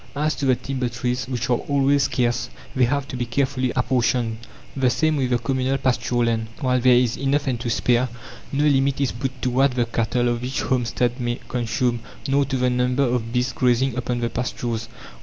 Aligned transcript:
As 0.15 0.33
to 0.37 0.47
the 0.47 0.55
timber 0.55 0.89
trees, 0.89 1.27
which 1.27 1.47
are 1.51 1.57
always 1.59 2.05
scarce, 2.05 2.49
they 2.75 2.85
have 2.85 3.07
to 3.09 3.15
be 3.15 3.27
carefully 3.27 3.71
apportioned. 3.75 4.39
The 4.75 4.89
same 4.89 5.15
with 5.15 5.29
the 5.29 5.37
communal 5.37 5.77
pasture 5.77 6.25
land; 6.25 6.47
while 6.59 6.79
there 6.79 6.95
is 6.95 7.17
enough 7.17 7.45
and 7.45 7.59
to 7.59 7.69
spare, 7.69 8.09
no 8.51 8.63
limit 8.63 8.99
is 8.99 9.11
put 9.11 9.39
to 9.43 9.51
what 9.51 9.75
the 9.75 9.85
cattle 9.85 10.27
of 10.29 10.43
each 10.43 10.63
homestead 10.63 11.19
may 11.21 11.39
consume, 11.47 11.99
nor 12.27 12.45
to 12.45 12.57
the 12.57 12.71
number 12.71 13.03
of 13.03 13.31
beasts 13.31 13.53
grazing 13.53 13.95
upon 13.95 14.21
the 14.21 14.31
pastures. 14.31 14.89